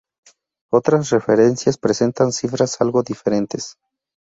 [0.71, 3.77] Otras referencias presentan cifras algo diferentes.